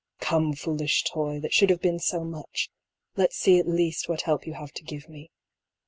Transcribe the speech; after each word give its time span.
Come, 0.19 0.53
foolish 0.53 1.03
toy, 1.03 1.39
that 1.41 1.53
should 1.53 1.69
have 1.69 1.79
been 1.79 1.99
so 1.99 2.23
much, 2.23 2.71
let's 3.15 3.35
see 3.37 3.59
at 3.59 3.67
least 3.67 4.09
what 4.09 4.21
help 4.21 4.47
you 4.47 4.53
have 4.53 4.71
to 4.71 4.83
give 4.83 5.07
me. 5.07 5.29